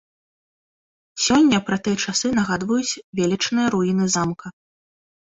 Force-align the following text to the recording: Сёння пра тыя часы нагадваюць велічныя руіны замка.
Сёння 1.25 1.57
пра 1.67 1.77
тыя 1.87 1.97
часы 2.07 2.27
нагадваюць 2.39 2.99
велічныя 3.19 3.67
руіны 3.75 4.05
замка. 4.15 4.47